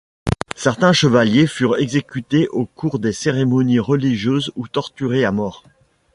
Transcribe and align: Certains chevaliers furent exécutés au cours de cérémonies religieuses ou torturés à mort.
Certains 0.55 0.93
chevaliers 0.93 1.45
furent 1.45 1.77
exécutés 1.77 2.47
au 2.47 2.65
cours 2.65 2.97
de 2.97 3.11
cérémonies 3.11 3.77
religieuses 3.77 4.51
ou 4.55 4.67
torturés 4.67 5.25
à 5.25 5.31
mort. 5.31 5.63